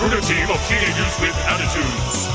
[0.00, 2.26] Recruit a team of teenagers with attitudes.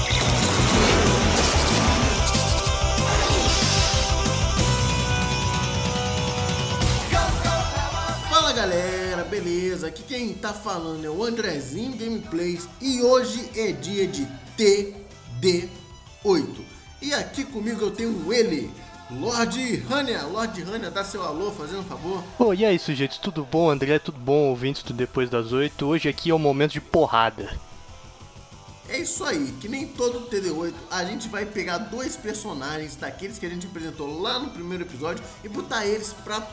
[8.29, 9.87] Fala galera, beleza?
[9.87, 15.67] Aqui quem tá falando é o Andrezinho Gameplays e hoje é dia de TD8.
[17.01, 18.69] E aqui comigo eu tenho ele,
[19.11, 20.23] Lorde Rania.
[20.23, 22.23] Lorde Rania, dá seu alô, fazendo um favor.
[22.37, 23.69] Pô, e aí, sujeitos, tudo bom?
[23.69, 24.49] André, tudo bom?
[24.49, 25.85] Ouvintes do Depois das Oito.
[25.85, 27.55] Hoje aqui é o momento de porrada.
[28.87, 33.45] É isso aí, que nem todo TD8, a gente vai pegar dois personagens daqueles que
[33.45, 36.47] a gente apresentou lá no primeiro episódio e botar eles pra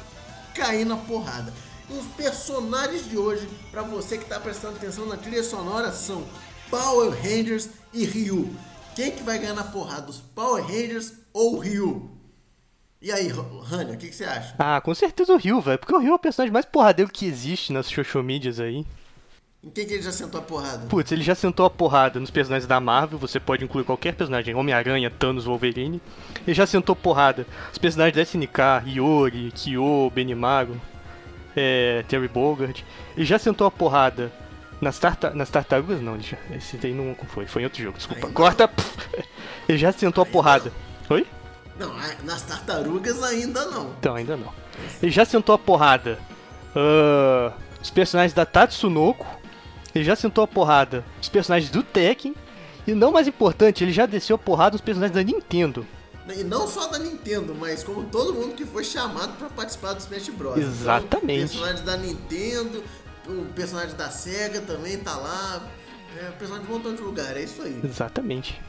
[0.54, 1.52] cair na porrada.
[1.90, 6.24] Os personagens de hoje, pra você que tá prestando atenção na trilha sonora, são
[6.70, 8.54] Power Rangers e Ryu.
[8.96, 12.11] Quem que vai ganhar na porrada, os Power Rangers ou Ryu?
[13.02, 13.28] E aí,
[13.64, 14.54] Rania, o que, que você acha?
[14.58, 15.78] Ah, com certeza o Ryu, velho.
[15.78, 18.86] Porque o Ryu é o personagem mais porradeiro que existe nas social medias aí.
[19.64, 20.86] Em quem que ele já sentou a porrada?
[20.86, 23.18] Putz, ele já sentou a porrada nos personagens da Marvel.
[23.18, 26.00] Você pode incluir qualquer personagem, Homem-Aranha, Thanos, Wolverine.
[26.46, 27.44] Ele já sentou porrada.
[27.72, 30.80] Os personagens da SNK, Hiyori, Kyo, Benimaru,
[31.56, 32.84] é, Terry Bogard.
[33.16, 34.32] Ele já sentou a porrada
[34.80, 36.14] nas, tarta nas tartarugas, não.
[36.14, 38.26] ele já- esse daí não foi, foi em outro jogo, desculpa.
[38.28, 38.70] Aí Corta.
[39.68, 40.72] Ele já sentou a porrada.
[41.10, 41.26] Oi?
[41.86, 43.90] Não, a- nas tartarugas ainda não.
[43.98, 44.52] Então, ainda não.
[45.02, 46.18] Ele já sentou a porrada.
[46.74, 47.52] ah,
[47.82, 49.26] os personagens da Tatsunoko.
[49.94, 51.04] Ele já sentou a porrada.
[51.20, 52.34] Os personagens do Tekken.
[52.86, 55.86] E não mais importante, ele já desceu a porrada nos personagens da Nintendo.
[56.36, 59.98] E não só da Nintendo, mas como todo mundo que foi chamado pra participar do
[60.00, 60.56] Smash Bros.
[60.56, 61.40] Então, Exatamente.
[61.50, 62.82] personagens da Nintendo,
[63.28, 65.62] o personagem da Sega também tá lá.
[66.16, 67.80] É, personagem de um montão de lugar, é isso aí.
[67.84, 68.60] Exatamente.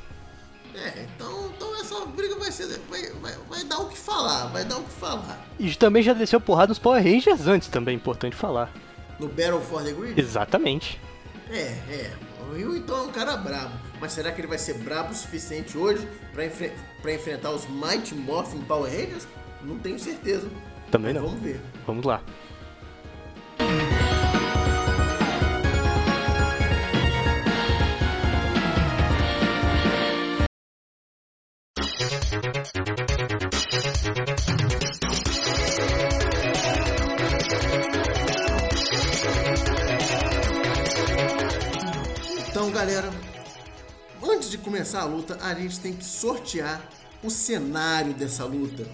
[0.76, 2.68] É, então, então essa briga vai ser.
[2.90, 5.46] Vai, vai, vai dar o que falar, vai dar o que falar.
[5.60, 8.72] E também já desceu porrada nos Power Rangers antes, também, é importante falar.
[9.20, 10.20] No Battle for the Grid?
[10.20, 11.00] Exatamente.
[11.50, 12.14] É, é.
[12.50, 13.74] O Ryu então é um cara brabo.
[14.00, 16.74] Mas será que ele vai ser brabo o suficiente hoje pra, enfre
[17.06, 19.28] enfrentar os Mighty Morphin Power Rangers?
[19.62, 20.50] Não tenho certeza.
[20.92, 21.30] Também Mas não.
[21.30, 21.62] Vamos ver.
[21.86, 22.22] Vamos lá.
[44.84, 46.90] Começar a luta, a gente tem que sortear
[47.24, 48.86] o cenário dessa luta.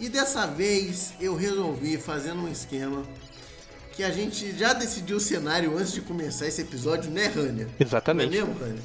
[0.00, 3.04] E dessa vez eu resolvi fazendo um esquema
[3.92, 7.68] que a gente já decidiu o cenário antes de começar esse episódio, né, Rania?
[7.78, 8.36] Exatamente.
[8.36, 8.82] Não é mesmo, Rania?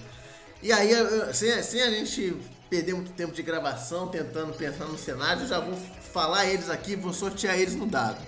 [0.62, 0.92] E aí,
[1.34, 2.38] sem, sem a gente
[2.70, 5.76] perder muito tempo de gravação tentando pensar no cenário, eu já vou
[6.14, 8.22] falar eles aqui, vou sortear eles no dado.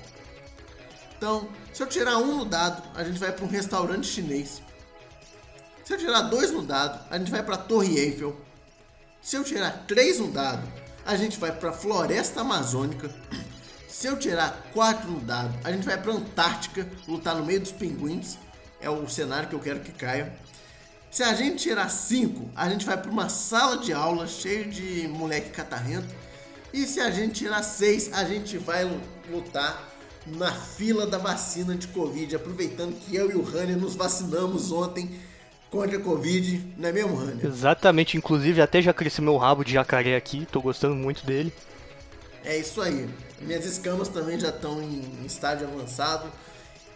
[1.15, 4.59] Então, se eu tirar um no dado, a gente vai para um restaurante chinês.
[5.83, 8.35] Se eu tirar dois no dado, a gente vai para Torre Eiffel.
[9.21, 10.65] Se eu tirar três no dado,
[11.05, 13.09] a gente vai para Floresta Amazônica.
[13.87, 17.71] Se eu tirar quatro no dado, a gente vai para Antártica, lutar no meio dos
[17.71, 18.37] pinguins.
[18.79, 20.33] É o cenário que eu quero que caia.
[21.11, 25.07] Se a gente tirar cinco, a gente vai para uma sala de aula cheia de
[25.07, 26.07] moleque catarrento.
[26.73, 28.99] E se a gente tirar seis, a gente vai lu-
[29.29, 29.89] lutar
[30.25, 35.19] na fila da vacina de Covid, aproveitando que eu e o Rania nos vacinamos ontem
[35.73, 37.47] contra a Covid, não é mesmo, Rania?
[37.47, 38.15] Exatamente.
[38.15, 40.47] Inclusive, até já cresci meu rabo de jacaré aqui.
[40.51, 41.51] Tô gostando muito dele.
[42.45, 43.09] É isso aí.
[43.41, 46.31] Minhas escamas também já estão em estágio avançado.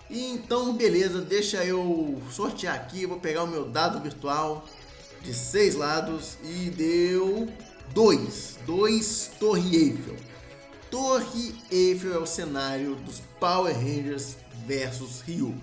[0.08, 3.08] E então, beleza, deixa eu sortear aqui.
[3.08, 4.64] Vou pegar o meu dado virtual
[5.24, 7.50] de seis lados e deu
[7.96, 8.60] dois.
[8.64, 10.16] Dois Torre Eiffel.
[10.92, 15.56] Torre Eiffel é o cenário dos Power Rangers versus Ryu.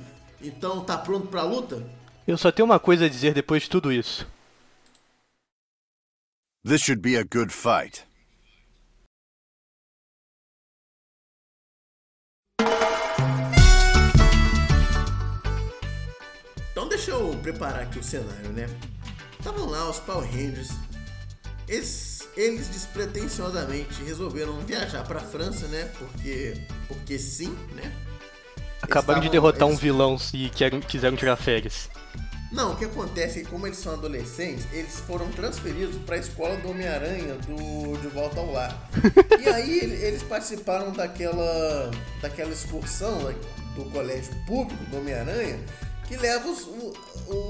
[0.43, 1.81] Então, tá pronto pra luta?
[2.27, 4.27] Eu só tenho uma coisa a dizer depois de tudo isso.
[6.65, 8.05] This should be a good fight.
[16.73, 18.67] Então deixa eu preparar aqui o cenário, né?
[19.39, 20.71] Estavam lá os Power Rangers.
[21.69, 25.91] Eles, eles despretensiosamente resolveram viajar pra França, né?
[25.99, 26.55] Porque,
[26.89, 27.93] porque sim, né?
[28.83, 31.89] Acabaram de derrotar um eles- vilão e querem- quiseram tirar férias.
[32.55, 36.19] Não, o que acontece é que como eles são adolescentes, eles foram transferidos para a
[36.21, 38.89] escola do Homem-Aranha do De Volta ao Lar.
[39.45, 41.91] e aí ele- eles participaram daquela
[42.23, 43.35] daquela excursão né,
[43.75, 45.59] do colégio público do Homem-Aranha
[46.07, 46.93] que leva os- o,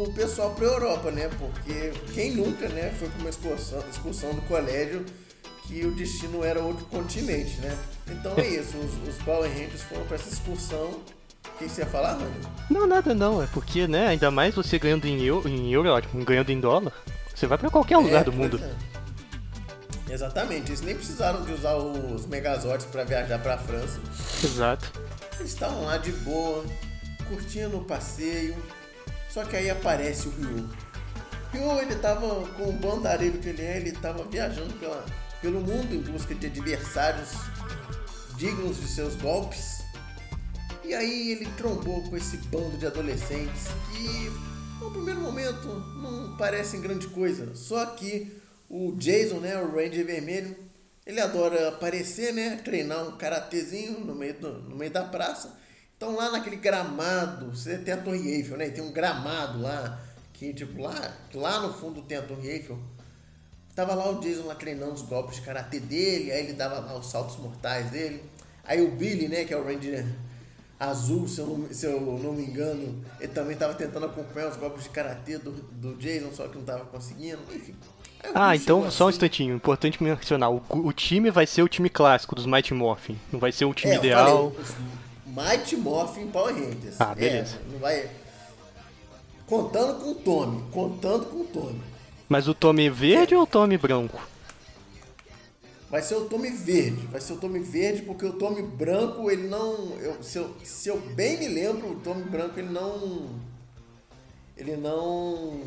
[0.06, 1.28] o pessoal para Europa, né?
[1.38, 5.04] Porque quem nunca, né, foi para uma excursão, excursão do colégio
[5.66, 7.76] que o destino era outro continente, né?
[8.08, 11.00] Então é isso, os, os Power Rangers foram para essa excursão
[11.49, 12.32] O que você ia falar, mano?
[12.70, 15.93] Não, nada não, é porque, né, ainda mais você ganhando em euro, em euro é
[15.93, 16.93] ótimo, ganhando em dólar,
[17.35, 18.61] você vai pra qualquer lugar É, do mundo.
[18.62, 20.12] é.
[20.12, 23.99] Exatamente, eles nem precisaram de usar os Megazords pra viajar pra França.
[24.43, 24.93] Exato.
[25.38, 26.64] Eles estavam lá de boa,
[27.29, 28.55] curtindo o passeio.
[29.31, 30.69] Só que aí aparece o Ryu.
[31.52, 32.20] Ryu, ele tava
[32.56, 35.05] com o bandareiro que ele é, ele tava viajando pela,
[35.41, 37.31] pelo mundo em busca de adversários
[38.37, 39.73] dignos de seus golpes.
[40.84, 44.31] E aí ele trombou com esse bando de adolescentes que,
[44.78, 45.66] no primeiro momento,
[45.96, 47.54] não parecem grande coisa.
[47.54, 48.31] Só que
[48.69, 50.54] o Jason, né, o Ranger Vermelho,
[51.06, 55.58] ele adora aparecer, né, treinar um karatezinho no meio, do, no meio da praça.
[55.96, 60.02] Então lá naquele gramado, você tem a Torre Eiffel, né, tem um gramado lá,
[60.34, 62.78] que tipo, lá, lá no fundo tem a Torre Eiffel.
[63.75, 66.98] Tava lá o Jason lá treinando os golpes de karatê dele, aí ele dava lá
[66.98, 68.22] os saltos mortais dele.
[68.62, 70.04] Aí o Billy, né, que é o Ranger
[70.84, 74.56] azul, se eu não, se eu não me engano, ele também tava tentando acompanhar os
[74.56, 77.72] golpes de karatê do, do Jason, só que não tava conseguindo, enfim.
[78.25, 81.62] O Ah, então chegou só um assim- instantinho, importante mencionar, o, o time vai ser
[81.62, 84.50] o time clássico dos Mighty Morphin, não vai ser o time É, ideal.
[84.52, 84.76] falei,
[85.26, 87.00] Mighty Morphin Power Rangers.
[87.00, 87.56] Ah, beleza.
[87.56, 88.08] É, não vai...
[89.46, 91.81] Contando com o Tommy, contando com o Tommy.
[92.28, 94.19] Mas o Tommy verde ou o Tommy branco?
[95.94, 99.46] Vai ser o Tommy verde, vai ser o Tommy verde porque o Tommy branco, ele
[99.46, 99.96] não...
[100.00, 103.29] Eu, se, eu, se eu bem me lembro, o Tommy branco, ele não...
[104.56, 105.61] Ele não...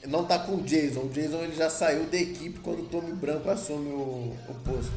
[0.00, 1.00] ele Não tá com o Jason.
[1.00, 4.92] O Jason ele já saiu da equipe quando o Tommy branco assume o, o posto.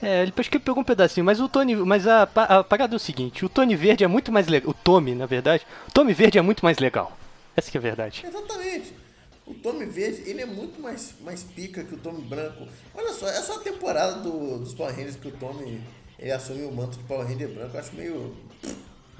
[0.00, 1.76] É, ele acho que pegou um pedacinho, mas o Tony.
[1.76, 4.70] Mas a, pa- a parada é o seguinte, o Tony Verde é muito mais legal.
[4.70, 5.66] O Tommy, na verdade.
[5.86, 7.14] O Tommy Verde é muito mais legal.
[7.54, 8.24] Essa que é a verdade.
[8.26, 8.94] Exatamente.
[9.48, 12.68] O Tommy Verde, ele é muito mais, mais pica que o Tommy Branco.
[12.94, 15.80] Olha só, essa é temporada do, dos Power Rangers que o Tommy
[16.18, 17.76] ele assumiu o manto de Power Ranger branco.
[17.76, 18.34] Eu acho meio.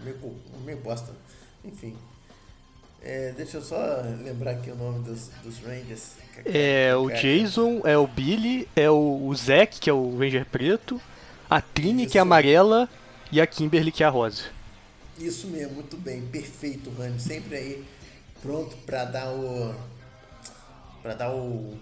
[0.01, 1.13] meio, meio bosta.
[1.65, 1.97] Enfim.
[3.01, 6.15] É, deixa eu só lembrar aqui o nome dos, dos Rangers.
[6.45, 11.01] É o Jason, é o Billy, é o, o Zack, que é o Ranger preto,
[11.49, 12.23] a Trini, que é Isso.
[12.23, 12.89] amarela,
[13.31, 14.45] e a Kimberly, que é a rosa.
[15.19, 17.21] Isso mesmo, muito bem, perfeito, Rani.
[17.21, 17.85] Sempre aí
[18.43, 19.75] pronto pra dar o.
[21.03, 21.75] pra dar o.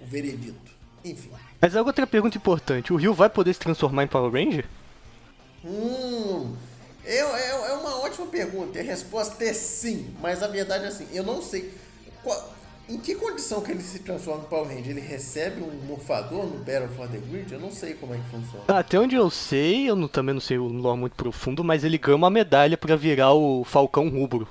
[0.00, 0.72] o veredito.
[1.04, 1.30] Enfim.
[1.60, 4.66] Mas a outra pergunta importante, o Rio vai poder se transformar em Power Ranger?
[5.64, 6.54] Hum,
[7.04, 8.78] é, é, é uma ótima pergunta.
[8.78, 10.14] A resposta é sim.
[10.20, 11.72] Mas a verdade é assim, eu não sei.
[12.22, 12.54] qual-
[12.88, 14.90] em que condição que ele se transforma em Power Ranger?
[14.90, 17.52] Ele recebe um morfador no Battle for the Grid?
[17.52, 18.64] Eu não sei como é que funciona.
[18.68, 21.98] Até onde eu sei, eu não- também não sei o lore muito profundo, mas ele
[21.98, 24.46] ganha uma medalha pra virar o Falcão Rubro.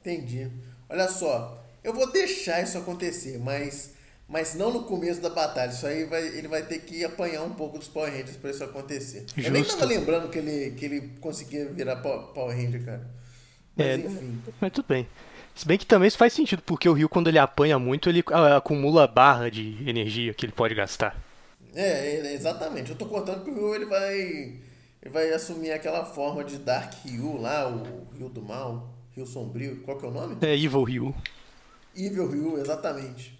[0.00, 0.50] Entendi.
[0.88, 3.94] Olha só, eu vou deixar isso acontecer, mas,
[4.28, 5.70] mas não no começo da batalha.
[5.70, 8.62] Isso aí vai, ele vai ter que apanhar um pouco dos Power Rangers pra isso
[8.64, 9.26] acontecer.
[9.36, 9.78] Eu nem Justo.
[9.78, 13.10] tava lembrando que ele, que ele conseguia virar Power Ranger, cara.
[13.76, 14.42] Mas É, enfim.
[14.60, 15.08] Mas tudo bem.
[15.54, 18.24] Se bem que também isso faz sentido, porque o Rio, quando ele apanha muito, ele
[18.32, 21.16] ah, acumula barra de energia que ele pode gastar.
[21.74, 22.90] É, exatamente.
[22.90, 24.14] Eu tô contando que o Ryu ele vai.
[25.02, 29.82] Ele vai assumir aquela forma de Dark Ryu lá, o Ryu do Mal, Ryu Sombrio,
[29.82, 30.36] qual que é o nome?
[30.42, 31.14] É Evil Rio.
[31.94, 33.38] Evil Ryu, exatamente.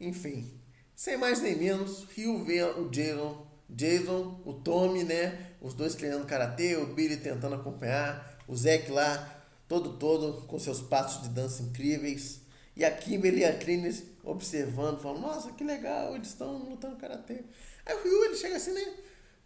[0.00, 0.52] Enfim,
[0.94, 5.52] sem mais nem menos, Ryu vê o Jason, Jason, o Tommy, né?
[5.60, 10.80] Os dois treinando karatê, o Billy tentando acompanhar, o Zack lá, todo todo, com seus
[10.80, 12.40] passos de dança incríveis.
[12.76, 13.92] E a Kimberly e a Trini
[14.24, 17.44] observando, falando, nossa, que legal, eles estão lutando karatê.
[17.84, 18.94] Aí o Ryu, ele chega assim, né?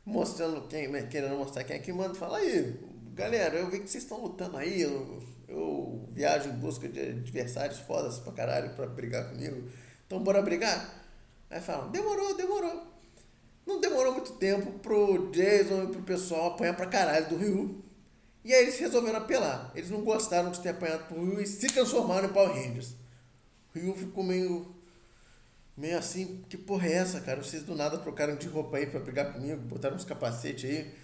[0.04, 2.78] Mostrando quem, né, querendo mostrar quem é que manda, fala aí,
[3.14, 7.78] galera, eu vi que vocês estão lutando aí, eu, eu viajo em busca de adversários
[7.80, 9.68] fodas pra caralho pra brigar comigo.
[10.06, 11.04] Então bora brigar?
[11.50, 12.86] Aí falam, demorou, demorou.
[13.66, 17.82] Não demorou muito tempo pro Jason e pro pessoal apanhar pra caralho do Ryu.
[18.44, 19.72] E aí eles resolveram apelar.
[19.74, 22.94] Eles não gostaram de ter apanhado pro Ryu e se transformaram em Power Rangers.
[23.74, 24.72] O Ryu ficou meio.
[25.76, 27.42] meio assim, que porra é essa, cara?
[27.42, 30.94] Vocês do nada trocaram de roupa aí pra brigar comigo, botaram uns capacetes aí.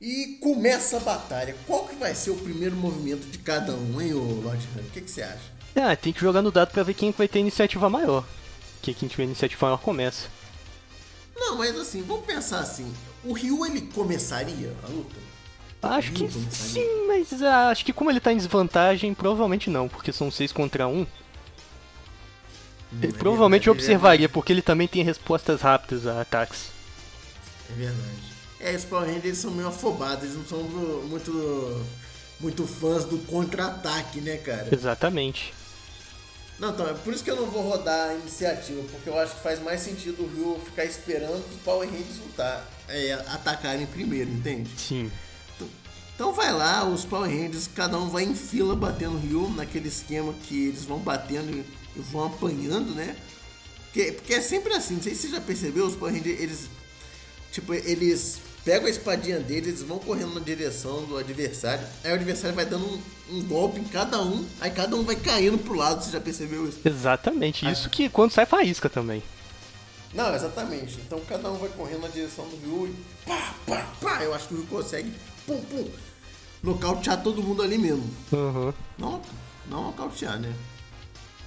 [0.00, 1.54] E começa a batalha.
[1.66, 4.80] Qual que vai ser o primeiro movimento de cada um, hein, ô Lord Han?
[4.80, 5.52] O que, que você acha?
[5.76, 8.24] Ah, tem que jogar no dado pra ver quem que vai ter iniciativa maior.
[8.80, 10.28] Que quem tiver iniciativa maior começa.
[11.36, 12.90] Não, mas assim, vamos pensar assim.
[13.22, 15.16] O Ryu, ele começaria a luta?
[15.82, 16.50] Acho que começaria.
[16.50, 20.50] sim, mas ah, acho que como ele tá em desvantagem, provavelmente não, porque são 6
[20.50, 21.06] contra 1.
[23.02, 26.70] Ele é provavelmente é observaria, porque ele também tem respostas rápidas a ataques.
[27.70, 28.29] É verdade.
[28.60, 31.86] É, os Power Rangers são meio afobados, eles não são do- muito,
[32.38, 34.68] muito fãs do contra-ataque, né, cara?
[34.72, 35.54] Exatamente.
[36.58, 39.34] Não, então, é por isso que eu não vou rodar a iniciativa, porque eu acho
[39.34, 44.30] que faz mais sentido o Ryu ficar esperando os Power Rangers lutar, é, atacarem primeiro,
[44.30, 44.70] entende?
[44.78, 45.10] Sim.
[45.56, 45.68] Então,
[46.14, 49.88] Então vai lá, os Power Rangers, cada um vai em fila batendo o Ryu, naquele
[49.88, 53.16] esquema que eles vão batendo e e vão apanhando, né?
[53.86, 56.68] Porque, porque é sempre assim, não sei se você já percebeu, os Power Rangers, eles.
[57.50, 61.86] Tipo, eles pegam a espadinha deles, eles vão correndo na direção do adversário.
[62.04, 63.00] Aí o adversário vai dando um,
[63.36, 66.68] um golpe em cada um, aí cada um vai caindo pro lado, você já percebeu
[66.68, 66.80] isso?
[66.84, 67.70] Exatamente.
[67.70, 69.22] Isso que quando sai faísca também.
[70.12, 70.98] Não, exatamente.
[71.06, 74.22] Então cada um vai correndo na direção do Ryu e pá, pá, pá.
[74.22, 75.12] Eu acho que o Ryu consegue,
[75.46, 75.88] pum, pum,
[76.62, 78.08] nocautear todo mundo ali mesmo.
[78.32, 78.72] Uhum.
[78.98, 79.20] Não,
[79.68, 80.52] não nocautear, né?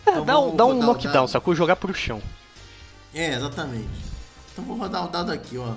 [0.05, 1.53] É, Então dá um, dá um knockdown, sacou?
[1.55, 2.21] Jogar pro chão.
[3.13, 3.89] É, exatamente.
[4.51, 5.73] Então vou rodar o dado aqui, ó.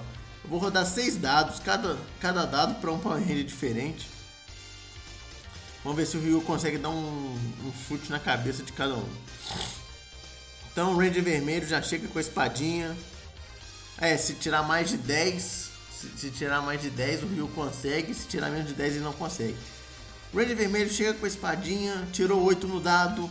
[0.49, 4.09] Vou rodar seis dados, cada, cada dado para um Power Ranger diferente.
[5.83, 7.35] Vamos ver se o Ryu consegue dar um,
[7.65, 9.09] um chute na cabeça de cada um.
[10.71, 12.97] Então o Ranger vermelho já chega com a espadinha.
[13.99, 18.13] É, se tirar mais de 10, se, se tirar mais de 10 o Ryu consegue,
[18.15, 19.57] se tirar menos de 10 ele não consegue.
[20.33, 23.31] O Ranger vermelho chega com a espadinha, tirou 8 no dado.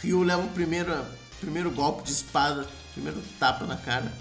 [0.00, 0.94] Ryu leva o primeiro,
[1.40, 4.12] primeiro golpe de espada, primeiro tapa na cara.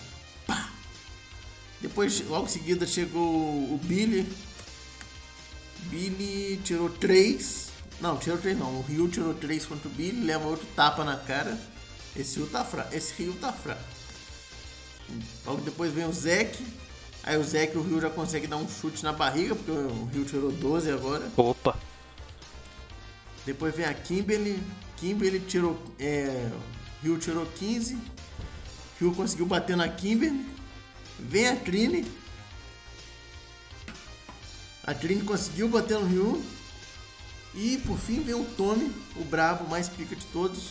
[1.83, 4.25] Depois, logo em seguida, chegou o Billy.
[5.89, 7.67] Billy tirou 3.
[7.99, 8.79] Não, tirou 3 não.
[8.79, 11.59] O Ryu tirou 3 contra o Billy, leva outro tapa na cara.
[12.15, 12.95] Esse Ryu tá fraco.
[12.95, 13.83] Esse Ryu tá fraco.
[15.45, 16.65] Logo depois vem o Zack.
[17.21, 20.05] Aí o Zack e o Ryu já conseguem dar um chute na barriga, porque o
[20.05, 21.29] Ryu tirou 12 agora.
[21.35, 21.77] Opa.
[23.45, 24.63] Depois vem a Kimberly.
[24.95, 25.77] Kimberly tirou.
[25.99, 26.49] É,
[27.03, 27.97] Ryu tirou 15.
[29.01, 30.62] Ryu conseguiu bater na Kimberly.
[31.19, 32.05] Vem a Trini.
[34.85, 36.43] A Trini conseguiu bater no Ryu.
[37.55, 40.69] E por fim vem o Tommy, o brabo mais pica de todos.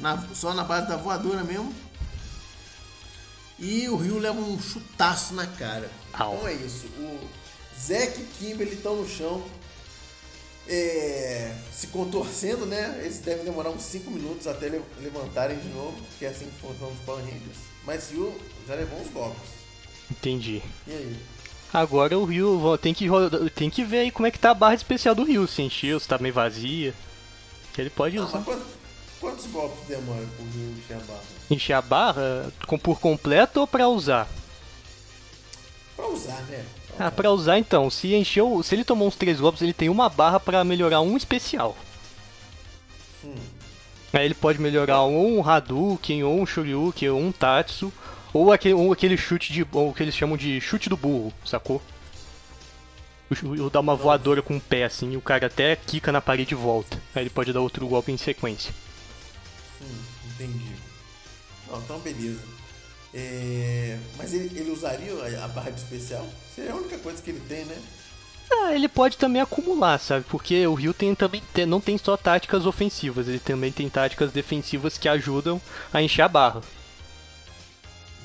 [0.00, 1.74] Na- só na base da voadora mesmo.
[3.58, 5.90] E o Ryu leva um chutaço na cara.
[6.12, 6.36] Au.
[6.36, 6.86] Então é isso.
[6.86, 7.28] O
[7.78, 9.44] Zack e Kimberly estão no chão
[10.66, 13.00] é, se contorcendo, né?
[13.02, 16.60] Eles devem demorar uns 5 minutos até le- levantarem de novo, que é assim que
[16.60, 17.58] funcionam os Power Rangers.
[17.88, 19.48] Mas Ryu já levou uns golpes.
[20.10, 20.62] Entendi.
[20.86, 21.16] E aí?
[21.72, 23.06] Agora o Rio tem que,
[23.54, 25.98] tem que ver aí como é que tá a barra especial do Rio, se encheu,
[25.98, 26.92] se tá meio vazia.
[27.78, 28.42] Ele pode Não, usar.
[28.42, 28.66] quantos,
[29.18, 31.22] quantos golpes demora pro Ryu encher a barra?
[31.50, 34.28] Encher a barra com, por completo ou pra usar?
[35.96, 36.66] Pra usar, né?
[36.98, 40.10] Ah, pra usar então, se encheu, se ele tomou uns três golpes, ele tem uma
[40.10, 41.74] barra pra melhorar um especial.
[44.12, 47.92] Aí ele pode melhorar ou um Hadouken, ou um Shoryuken, ou um Tatsu,
[48.32, 49.66] ou aquele, ou aquele chute de.
[49.72, 51.82] ou o que eles chamam de chute do burro, sacou?
[53.30, 56.10] O chu- o dar uma voadora com o pé assim, e o cara até quica
[56.10, 56.96] na parede e volta.
[57.14, 58.72] Aí ele pode dar outro golpe em sequência.
[59.82, 59.86] Hum,
[60.34, 60.72] entendi.
[61.70, 62.40] Não, então beleza.
[63.12, 66.26] É, Mas ele, ele usaria a- a barra de especial?
[66.54, 67.76] Seria a única coisa que ele tem, né?
[68.50, 70.24] Ah, ele pode também acumular, sabe?
[70.28, 74.32] Porque o Ryu tem, também tem- não tem só táticas ofensivas, ele também tem táticas
[74.32, 75.60] defensivas que ajudam
[75.92, 76.62] a encher a barra.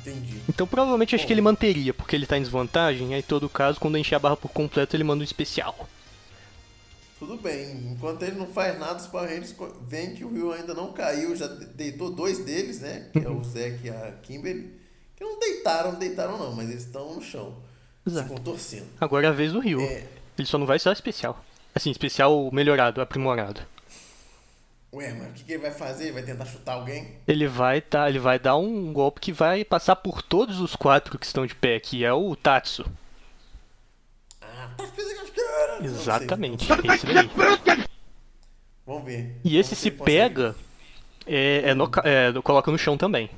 [0.01, 0.41] Entendi.
[0.49, 3.79] Então provavelmente acho que ele manteria, porque ele tá em desvantagem, aí em todo caso,
[3.79, 5.87] quando encher a barra por completo, ele manda um especial.
[7.19, 10.51] Tudo bem, enquanto ele não faz nada, os Power Rangers co- veem que o Ryu
[10.51, 13.07] ainda não caiu, já de- deitou dois deles, né?
[13.13, 14.73] Que é o Zack e a Kimberly.
[15.15, 17.55] Que não deitaram, deitaram não, mas eles estão no chão.
[18.05, 18.27] Exato.
[18.27, 18.87] Se contorcendo.
[18.99, 19.81] Agora é a vez do Ryu.
[19.81, 20.05] É.
[20.37, 21.43] Ele só não vai ser especial.
[21.73, 23.61] Assim, especial melhorado, aprimorado.
[24.93, 26.05] Ué, mas o que, que ele vai fazer?
[26.05, 27.17] Ele vai tentar chutar alguém?
[27.27, 31.17] Ele vai tá, ele vai dar um golpe que vai passar por todos os quatro
[31.17, 32.85] que estão de pé, que é o Tatsu.
[34.39, 34.83] Ah, tá!
[35.81, 36.01] Não sei.
[36.01, 37.29] Exatamente, é esse daí.
[38.85, 39.35] Vamos ver.
[39.43, 40.55] E esse se pega,
[41.25, 43.29] é, é, no, é, coloca no chão também.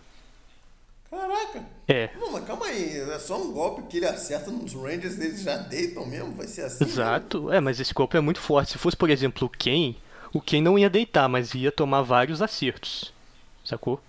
[1.10, 1.75] Caraca!
[1.88, 5.42] É, Não, mas calma aí, é só um golpe que ele acerta nos Rangers, eles
[5.42, 6.34] já deitam mesmo?
[6.34, 6.86] Vai ser assim?
[6.86, 7.51] exato.
[7.51, 8.74] É, mas esse golpe é muito forte.
[8.74, 9.96] Se fosse, por exemplo, o Ken,
[10.34, 13.13] o Ken não ia deitar, mas ia tomar vários acertos.
[13.63, 14.01] Sacou?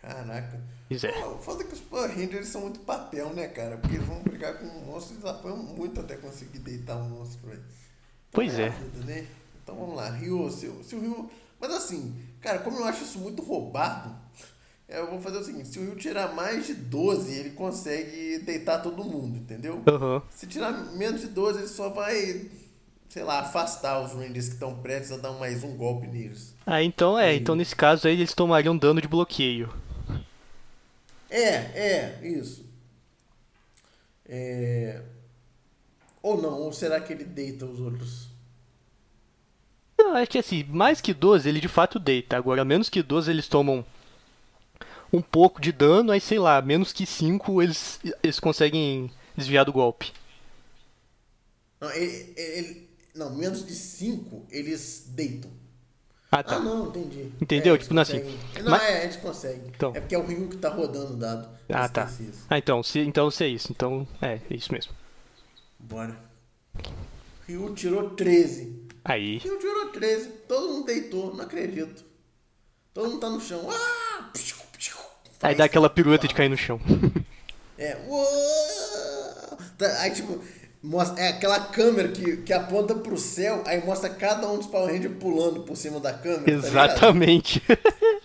[0.00, 0.60] Caraca.
[0.88, 1.12] Pois é.
[1.12, 3.76] Ah, O foda é que os Power Rangers são muito papel, né, cara?
[3.78, 7.08] Porque eles vão brigar com um monstro e eles apanham muito até conseguir deitar um
[7.08, 7.64] monstro, velho.
[8.30, 8.68] Então Pois é.
[8.68, 9.26] a vida, né?
[9.62, 11.30] Então vamos lá, Ryu, se, o- se o Ryu.
[11.60, 14.14] Mas assim, cara, como eu acho isso muito roubado,
[14.88, 18.82] eu vou fazer o seguinte: se o Ryu tirar mais de 12, ele consegue deitar
[18.82, 19.82] todo mundo, entendeu?
[19.86, 20.22] Aham.
[20.30, 22.46] Se tirar menos de 12, ele só vai,
[23.08, 26.54] sei lá, afastar os Rangers que estão prestes a dar mais um golpe neles.
[26.64, 27.34] Ah, então é.
[27.34, 29.72] Então nesse caso aí eles tomariam dano de bloqueio.
[31.28, 32.64] É, é, isso.
[34.28, 35.02] É...
[36.22, 38.28] Ou não, ou será que ele deita os outros?
[39.98, 42.36] Não, acho que assim, mais que 12 ele de fato deita.
[42.36, 43.84] Agora, menos que 12 eles tomam
[45.12, 49.72] um pouco de dano, aí sei lá, menos que 5 eles, eles conseguem desviar do
[49.72, 50.12] golpe.
[51.80, 55.50] Não, ele, ele- não, menos de 5 eles deitam.
[56.30, 56.56] Ah, tá.
[56.56, 57.30] Ah, não, entendi.
[57.40, 57.74] Entendeu?
[57.76, 58.18] É, Tipo, não, assim,
[58.62, 59.68] Não, mas- é, eles conseguem.
[59.68, 59.92] Então.
[59.94, 61.48] É porque é o Ryu que tá rodando o dado.
[61.68, 62.10] Ah, tá.
[62.50, 63.70] Ah, então, se, então se é isso.
[63.70, 64.92] Então, é, é isso mesmo.
[65.78, 66.18] Bora.
[67.46, 68.86] Ryu tirou 13.
[69.04, 69.38] Aí.
[69.38, 70.28] Ryu tirou 13.
[70.48, 72.04] Todo mundo deitou, não acredito.
[72.92, 73.68] Todo mundo tá no chão.
[73.70, 74.30] Ah!
[74.32, 74.56] Psiu.
[75.42, 76.80] Aí dá aquela pirueta de cair no chão.
[77.78, 77.94] É.
[78.06, 79.58] uou!
[79.76, 80.42] Tá, Aí, tipo,
[80.82, 84.94] mostra, é aquela câmera que, que aponta pro céu, aí mostra cada um dos Power
[84.94, 86.44] Rangers pulando por cima da câmera.
[86.44, 86.50] tá?
[86.52, 87.62] Exatamente.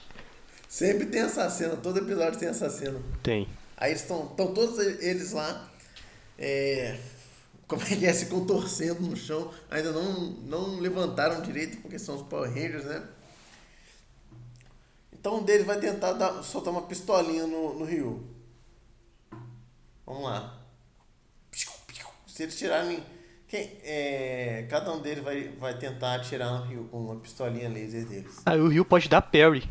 [0.70, 2.98] Sempre tem essa cena, todo episódio tem essa cena.
[3.22, 3.46] Tem.
[3.76, 5.70] Aí estão todos eles lá,
[6.40, 6.96] é,
[7.68, 12.16] como é que é, se contorcendo no chão, ainda não, não levantaram direito porque são
[12.16, 13.04] os Power Rangers, né?
[15.22, 18.24] Então um deles vai tentar dar- soltar uma pistolinha no, no Ryu.
[20.04, 20.58] Vamos lá.
[22.26, 23.04] Se eles tirarem.
[23.48, 28.06] Quem, é, cada um deles vai, vai tentar atirar no Ryu com uma pistolinha laser
[28.08, 28.42] deles.
[28.46, 29.70] Aí o Ryu pode dar parry.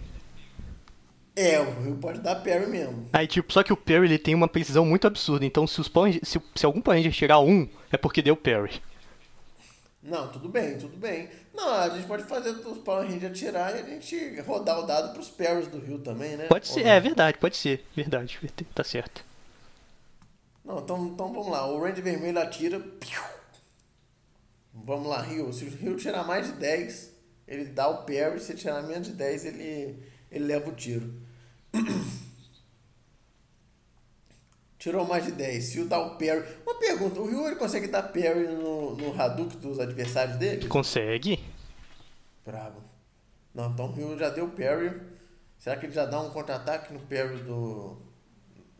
[1.34, 3.08] É, o Ryu pode dar parry mesmo.
[3.12, 5.44] Aí, tipo, só que o parry ele tem uma precisão muito absurda.
[5.44, 8.80] Então, se, os Power se, se algum Power Ranger tirar um, é porque deu parry.
[10.02, 11.28] Não, tudo bem, tudo bem.
[11.52, 15.12] Não, a gente pode fazer os Power Rangers atirar e a gente rodar o dado
[15.12, 16.46] pros parries do Rio também, né?
[16.46, 17.84] Pode ser, é verdade, pode ser.
[17.94, 18.40] Verdade,
[18.74, 19.22] tá certo.
[20.64, 21.66] Não, então, então vamos lá.
[21.66, 22.80] O Ranger Vermelho atira.
[22.80, 23.20] piu.
[24.72, 25.52] Vamos lá, Rio.
[25.52, 27.10] Se o Rio tirar mais de 10,
[27.46, 28.40] ele dá o parry.
[28.40, 31.12] Se tirar menos de 10, ele, ele leva o tiro.
[34.78, 35.64] Tirou mais de 10.
[35.64, 36.42] Se o dá o parry.
[36.80, 40.66] Pergunta: o Rio ele consegue dar parry no, no Hadouken dos adversários dele?
[40.66, 41.38] Consegue?
[42.44, 42.82] Brabo.
[43.54, 44.98] Não, então o Rio já deu parry.
[45.58, 47.98] Será que ele já dá um contra-ataque no parry do.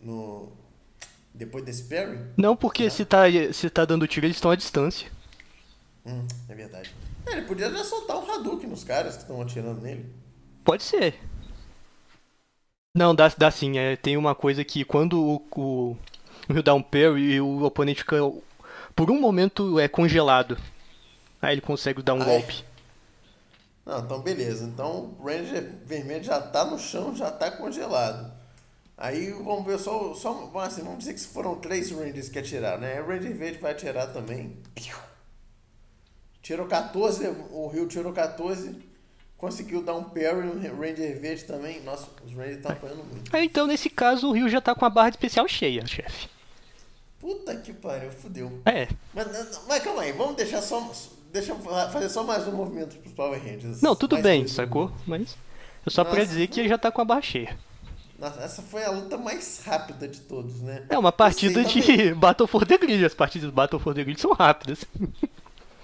[0.00, 0.50] No.
[1.34, 2.18] Depois desse parry?
[2.38, 5.10] Não, porque se tá, se tá dando tiro, eles estão à distância.
[6.06, 6.94] Hum, é verdade.
[7.26, 10.10] É, ele podia já soltar um Hadouken nos caras que estão atirando nele.
[10.64, 11.20] Pode ser.
[12.96, 13.78] Não, dá, dá sim.
[13.78, 15.96] É, tem uma coisa que quando o, o,
[16.48, 18.16] o Ryu dá um parry, o oponente fica,
[18.94, 20.58] por um momento, é congelado.
[21.40, 22.24] Aí ele consegue dar um é?
[22.24, 22.64] golpe.
[23.84, 24.64] Não, então beleza.
[24.64, 28.30] Então o Ranger vermelho já tá no chão, já tá congelado.
[28.96, 30.14] Aí vamos ver só.
[30.14, 33.00] só vamos assim, vamos dizer que foram três Rangers que atiraram, né?
[33.00, 34.58] O Ranger verde vai atirar também.
[36.42, 38.89] Tirou 14, o Rio tirou 14.
[39.40, 41.80] Conseguiu dar um parry no Ranger verde também.
[41.82, 43.34] Nossa, os Rangers estão apanhando muito.
[43.34, 46.28] Aí, então, nesse caso, o Ryu já tá com a barra de especial cheia, chefe.
[47.18, 48.60] Puta que pariu, fudeu.
[48.66, 48.86] É.
[49.14, 49.26] Mas,
[49.66, 50.92] mas calma aí, vamos deixar só.
[51.32, 53.80] Deixa eu fa- fazer só mais um movimento pros Power Rangers.
[53.80, 54.92] Não, tudo Mais bem, sacou?
[55.06, 55.36] Mas
[55.86, 56.26] é só pra Nossa.
[56.26, 57.56] dizer que ele já tá com a barra cheia.
[58.18, 60.84] Nossa, essa foi a luta mais rápida de todos, né?
[60.90, 61.96] É uma partida Eu sei também.
[62.08, 63.02] de Battle for the Grid.
[63.06, 64.84] As partidas do Battle for the Grid são rápidas.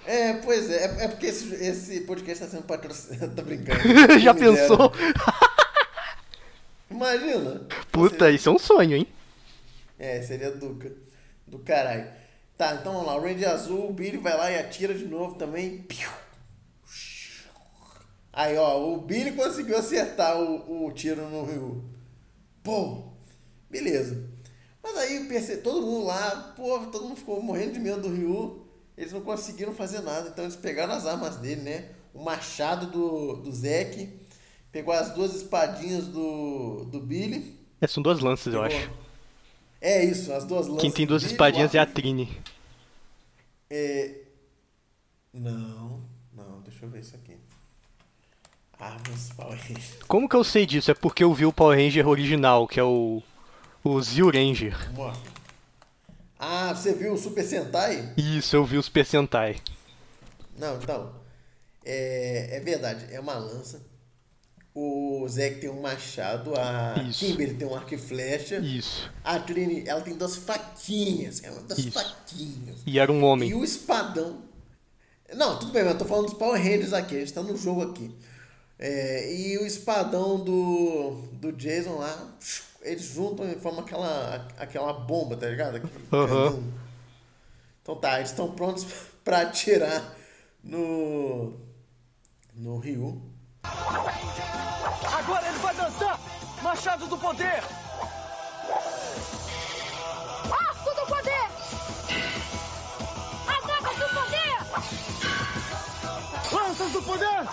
[0.07, 0.85] É, pois é.
[0.85, 3.33] É, é porque esse, esse podcast tá sendo patrocinado.
[3.35, 3.79] Tô brincando.
[4.19, 4.91] já pensou?
[6.89, 7.67] Imagina.
[7.91, 9.07] Puta, isso é um sonho, hein?
[9.99, 10.79] É, seria do,
[11.45, 12.07] do caralho.
[12.57, 13.15] Tá, então vamos lá.
[13.17, 15.85] O Ranger azul, o Billy vai lá e atira de novo também.
[18.31, 21.83] Aí, ó, o Billy conseguiu acertar o, o tiro no Ryu.
[22.63, 23.11] Pô,
[23.69, 24.23] beleza.
[24.81, 28.66] Mas aí perce- todo mundo lá, pô, todo mundo ficou morrendo de medo do Ryu.
[28.97, 31.89] Eles não conseguiram fazer nada, então eles pegaram as armas dele, né?
[32.13, 34.09] O machado do, do Zack,
[34.71, 37.55] pegou as duas espadinhas do, do Billy.
[37.79, 38.89] É, são duas lanças, eu pegou- acho.
[39.79, 40.81] É isso, as duas lanças.
[40.81, 42.35] Quem tem duas Billy, espadinhas é a Trini.
[43.69, 44.21] É...
[45.31, 46.01] Não,
[46.33, 47.37] não, deixa eu ver isso aqui.
[48.79, 49.93] Armas Power Rangers.
[50.07, 50.89] Como que eu sei disso?
[50.89, 53.21] É porque eu vi o Power Ranger original, que é o.
[53.83, 54.75] O Zio Ranger.
[54.93, 55.31] Mostra.
[56.39, 58.13] Ah, você viu o Super Sentai?
[58.15, 59.57] Isso, eu vi os Super Sentai.
[60.57, 61.11] Não, então.
[61.83, 63.81] É, é verdade, é uma lança.
[64.79, 67.25] O Zack tem um machado, a Isso.
[67.25, 68.57] Kimberly tem um arco e flecha.
[68.57, 69.09] Isso.
[69.23, 71.91] A Trini, ela tem duas faquinhas, ela duas Isso.
[71.91, 72.77] faquinhas.
[72.85, 73.49] E era um homem.
[73.49, 74.43] E o espadão.
[75.33, 77.57] Não, tudo bem, mas eu tô falando dos Power Rangers aqui, a gente tá no
[77.57, 78.15] jogo aqui.
[78.77, 82.37] É, e o espadão do, do Jason lá,
[82.81, 85.77] eles juntam e formam aquela, aquela bomba, tá ligado?
[85.77, 86.63] Aquele canhão.
[87.81, 88.85] Então tá, eles estão prontos
[89.23, 90.15] pra atirar
[90.63, 91.53] no.
[92.53, 93.21] no Ryu.
[93.63, 96.19] Agora ele vai dançar!
[96.61, 97.63] Machado do poder!
[100.51, 101.47] Arco do poder!
[103.47, 104.57] Adaga do poder!
[106.51, 107.47] Lanças do poder!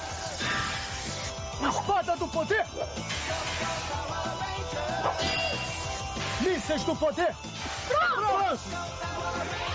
[1.69, 2.65] Espada do poder!
[6.41, 7.35] Mísseis do poder!
[7.89, 8.59] Pronto!
[8.59, 9.75] Pronto!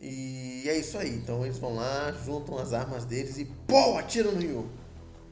[0.00, 1.10] E é isso aí.
[1.10, 4.66] Então eles vão lá, juntam as armas deles e pô, atiram no Ryu.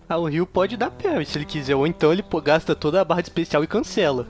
[0.08, 3.00] Ah, o Ryu pode dar parry se ele quiser, ou então ele pô- gasta toda
[3.00, 4.26] a barra de especial e cancela.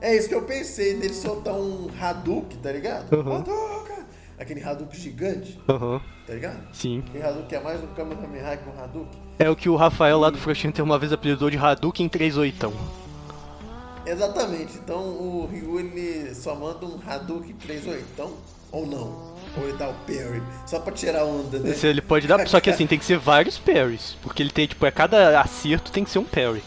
[0.00, 3.12] É isso que eu pensei, dele soltar um Hadouken, tá ligado?
[3.14, 3.36] Uhum.
[3.36, 3.81] Hadouken!
[4.42, 6.58] Aquele Hadouken gigante, Aham, tá ligado?
[6.72, 7.04] sim.
[7.06, 9.20] Aquele Hadouken é mais um Kamehameha que um Hadouken.
[9.38, 12.72] É o que o Rafael lá do Frost Hunter uma vez apelidou de Hadouken 38.
[14.04, 18.30] Exatamente, então o Ryu ele só manda um Hadouken 38
[18.72, 19.32] ou não?
[19.56, 21.70] Ou ele dá o parry, só pra tirar onda, né?
[21.70, 24.16] Esse ele pode dar, só que assim, tem que ser vários parries.
[24.22, 26.64] Porque ele tem, tipo, a cada acerto tem que ser um parry.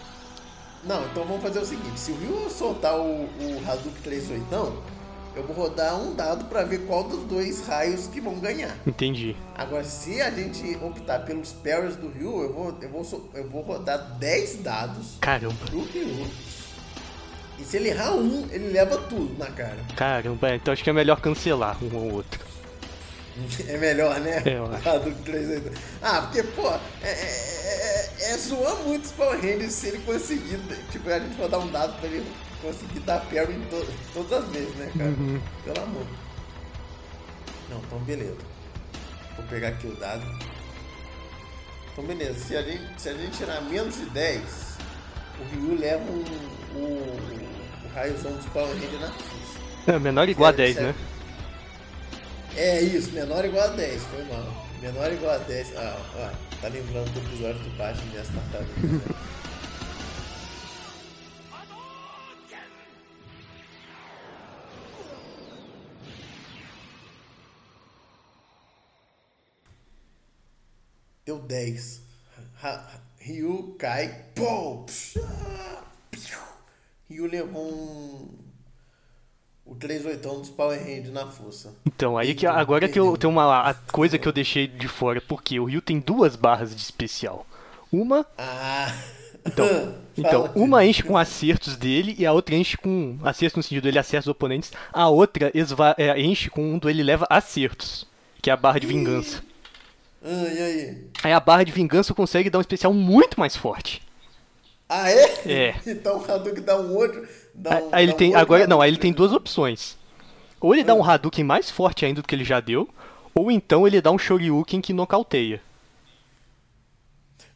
[0.85, 4.73] Não, então vamos fazer o seguinte: se o Ryu soltar o, o Hadouken 38,
[5.35, 8.75] eu vou rodar um dado pra ver qual dos dois raios que vão ganhar.
[8.87, 9.35] Entendi.
[9.53, 13.61] Agora, se a gente optar pelos parries do Ryu, eu vou, eu vou, eu vou
[13.61, 15.55] rodar 10 dados Caramba.
[15.65, 16.27] pro Ryu.
[17.59, 19.77] E se ele errar um, ele leva tudo na cara.
[19.95, 22.45] Caramba, é, então acho que é melhor cancelar um ou outro.
[23.67, 24.41] É melhor, né?
[24.45, 24.87] É, eu acho.
[24.89, 25.71] Hadouken 38.
[26.01, 30.57] Ah, porque, pô, é, é, é, é zoar muito os Power Rangers se ele conseguir.
[30.89, 32.25] Tipo, a gente rodar um dado pra ele
[32.65, 35.09] conseguir dar parry em to- todas as vezes, né, cara?
[35.09, 35.41] Uhum.
[35.63, 36.05] Pelo amor.
[37.69, 38.37] Não, então beleza.
[39.37, 40.23] Vou pegar aqui o dado.
[41.91, 44.41] Então beleza, se a gente, se a gente tirar menos de 10,
[45.39, 46.23] o Ryu leva um,
[46.75, 49.59] o, o raiozão dos Power Rangers na fuça.
[49.87, 50.93] É, menor ou igual a Sério, 10, né?
[50.93, 51.15] sério.
[52.57, 54.65] É isso, menor igual a 10, foi mal.
[54.81, 55.75] Menor igual a 10.
[55.77, 56.29] Ah, ó,
[56.61, 58.75] tá lembrando do episódio do Batman e as tartarugas.
[58.83, 59.14] né?
[71.45, 72.01] 10.
[72.63, 72.87] Ha-
[73.19, 74.25] Ryu cai.
[74.35, 74.85] Pô!
[77.09, 78.29] Ryu levou um.
[79.65, 81.73] O 38 dos Power Rangers na força.
[81.85, 85.59] Então, aí que agora tem, tem uma a coisa que eu deixei de fora, porque
[85.59, 87.47] o Ryu tem duas barras de especial.
[87.91, 88.93] Uma, Ah!
[89.43, 89.65] então,
[90.15, 93.97] então uma enche com acertos dele e a outra enche com acertos no sentido ele
[93.97, 94.71] acerta os oponentes.
[94.93, 98.05] A outra esva- é, enche com um do ele leva acertos,
[98.43, 99.41] que é a barra de vingança.
[100.25, 101.07] Ah, e aí?
[101.23, 104.01] Aí a barra de vingança consegue dar um especial muito mais forte.
[104.89, 105.23] Ah, é?
[105.45, 105.75] É.
[105.85, 107.27] Então o Hadouken dá um outro.
[107.53, 109.95] Dá um, Aí ele dá um tem agora não, aí ele tem duas opções.
[110.59, 112.89] Ou ele dá um Hadouken mais forte ainda do que ele já deu,
[113.35, 115.61] ou então ele dá um Shoryuken que nocauteia.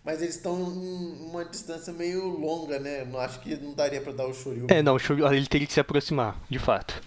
[0.04, 3.04] Mas eles estão em uma distância meio longa, né?
[3.06, 4.78] Não acho que não daria pra dar o Shoryuken.
[4.78, 4.98] É, não,
[5.32, 7.02] ele teria que se aproximar, de fato.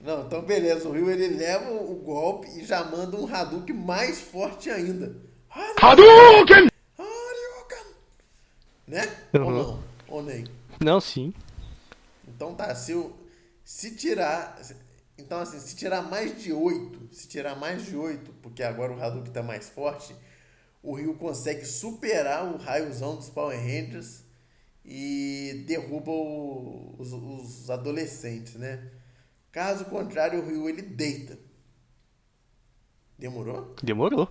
[0.00, 0.88] Não, então beleza.
[0.88, 5.14] O Ryu ele leva o golpe e já manda um Hadouken mais forte ainda.
[5.50, 6.68] Hadouken!
[6.98, 7.94] Hadouken!
[8.86, 9.02] Né?
[9.34, 9.44] Uhum.
[9.44, 9.84] Ou não?
[10.08, 10.44] Ou nem?
[10.80, 11.34] Não, sim.
[12.26, 13.14] Então tá, se, eu,
[13.64, 14.58] se tirar.
[15.18, 19.02] Então assim, se tirar mais de 8, se tirar mais de 8, porque agora o
[19.02, 20.16] Hadouken tá mais forte,
[20.82, 24.22] o Ryu consegue superar o raiozão dos Power Rangers
[24.82, 28.82] e derruba o- os, os adolescentes, né?
[29.52, 31.38] Caso contrário, o Ryu ele deita.
[33.18, 33.74] Demorou?
[33.82, 34.28] Demorou.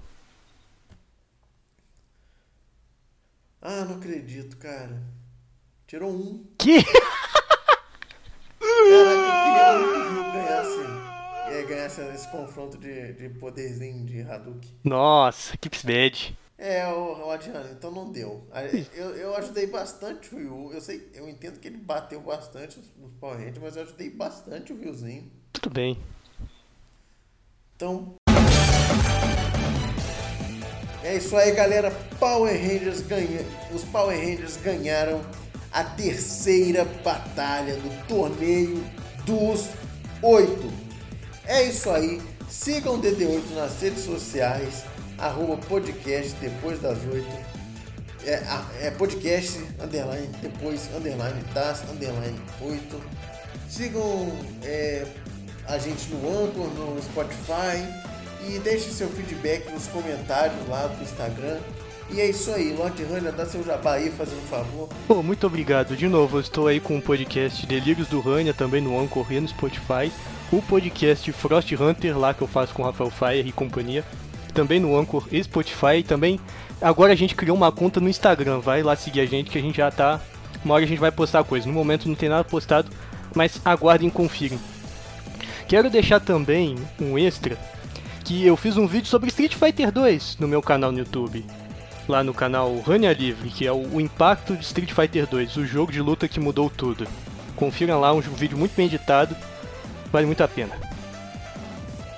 [3.62, 5.01] Ah, não acredito, cara.
[5.86, 6.47] Tirou um.
[6.58, 6.84] Que?
[6.84, 7.01] Caraca,
[8.62, 14.71] eu queria muito que o Ryu ganhasse, ganhasse esse confronto de, de poderzinho de Hadouken.
[14.84, 16.38] Nossa, que bad.
[16.62, 18.45] É, o, o Adriano, então não deu.
[18.93, 20.74] Eu, eu ajudei bastante o Ryu.
[20.74, 24.74] Eu sei, eu entendo que ele bateu bastante nos, Power Rangers, mas eu ajudei bastante
[24.74, 25.32] o Ryuzinho.
[25.54, 25.98] Tudo bem.
[27.78, 28.15] Então.
[31.02, 31.91] É isso aí, galera.
[32.19, 33.39] Power Rangers ganha...
[33.74, 35.22] Os Power Rangers ganharam
[35.72, 38.84] a terceira batalha do torneio
[39.26, 39.69] dos
[40.22, 40.69] oito.
[41.45, 42.22] É isso aí.
[42.50, 44.84] Sigam o DD8 nas redes sociais.
[45.19, 47.60] Arroba podcast depois das oito.
[48.25, 53.01] É, é podcast, underline, depois, underline, das, underline, 8.
[53.69, 54.32] Sigam
[54.63, 55.05] é,
[55.65, 57.86] a gente no Anchor, no Spotify
[58.47, 61.60] e deixe seu feedback nos comentários lá do Instagram.
[62.12, 64.89] E é isso aí, Lorde Runner, dá seu jabá aí, fazendo um favor.
[65.08, 65.95] Pô, muito obrigado.
[65.95, 69.39] De novo, eu estou aí com o podcast Delírios do Rania, também no Anchor e
[69.39, 70.12] no Spotify.
[70.51, 74.03] O podcast Frost Hunter, lá que eu faço com o Rafael Fire e companhia.
[74.53, 75.97] Também no Anchor e Spotify.
[75.97, 76.39] E também,
[76.81, 78.59] agora a gente criou uma conta no Instagram.
[78.59, 80.19] Vai lá seguir a gente que a gente já tá...
[80.63, 81.67] Uma hora a gente vai postar coisa.
[81.67, 82.89] No momento não tem nada postado,
[83.33, 84.59] mas aguardem e confirem.
[85.67, 87.57] Quero deixar também um extra,
[88.25, 91.45] que eu fiz um vídeo sobre Street Fighter 2 no meu canal no YouTube
[92.09, 95.91] lá no canal Rania Livre, que é o, impacto de Street Fighter 2, o jogo
[95.91, 97.07] de luta que mudou tudo.
[97.55, 99.35] Confiram lá, um vídeo muito bem editado,
[100.12, 100.75] vale muito a pena.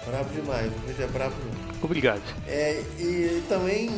[0.07, 1.60] Brabo demais, o vídeo é brabo mesmo.
[1.81, 2.21] Obrigado.
[2.47, 3.89] É, e também,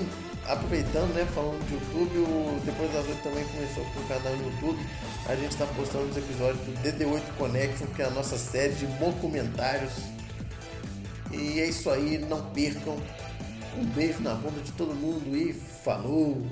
[0.48, 4.46] aproveitando, né, falando de YouTube, o Depois das Oito também começou com o canal no
[4.46, 4.80] YouTube.
[5.28, 8.86] A gente está postando os episódios do DD8 Connection, que é a nossa série de
[8.86, 9.94] documentários.
[11.32, 12.98] E é isso aí, não percam.
[13.78, 16.46] Um beijo na bunda de todo mundo e falou!